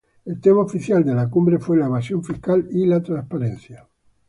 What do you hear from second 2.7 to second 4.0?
y la transparencia.